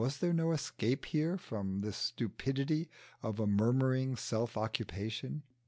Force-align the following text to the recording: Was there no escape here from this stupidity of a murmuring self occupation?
Was 0.03 0.17
there 0.17 0.33
no 0.33 0.51
escape 0.51 1.05
here 1.05 1.37
from 1.37 1.81
this 1.81 1.95
stupidity 1.95 2.89
of 3.21 3.39
a 3.39 3.45
murmuring 3.45 4.15
self 4.15 4.57
occupation? 4.57 5.43